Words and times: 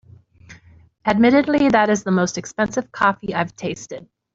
Admittedly, 1.05 1.69
that 1.69 1.91
is 1.91 2.03
the 2.03 2.09
most 2.09 2.39
expensive 2.39 2.91
coffee 2.91 3.35
I’ve 3.35 3.55
tasted. 3.55 4.09